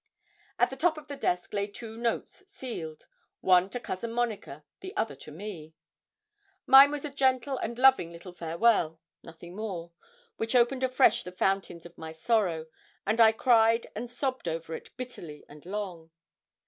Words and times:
At 0.57 0.71
the 0.71 0.75
top 0.75 0.97
of 0.97 1.09
the 1.09 1.15
desk 1.15 1.53
lay 1.53 1.67
two 1.67 1.95
notes 1.95 2.41
sealed, 2.47 3.05
one 3.39 3.69
to 3.69 3.79
Cousin 3.79 4.11
Monica, 4.11 4.65
the 4.79 4.97
other 4.97 5.13
to 5.17 5.29
me. 5.31 5.75
Mine 6.65 6.89
was 6.89 7.05
a 7.05 7.11
gentle 7.11 7.59
and 7.59 7.77
loving 7.77 8.11
little 8.11 8.33
farewell 8.33 8.99
nothing 9.21 9.55
more 9.55 9.91
which 10.37 10.55
opened 10.55 10.81
afresh 10.81 11.21
the 11.21 11.31
fountains 11.31 11.85
of 11.85 11.99
my 11.99 12.11
sorrow, 12.13 12.65
and 13.05 13.21
I 13.21 13.31
cried 13.31 13.85
and 13.95 14.09
sobbed 14.09 14.47
over 14.47 14.73
it 14.73 14.89
bitterly 14.97 15.45
and 15.47 15.67
long. 15.67 16.09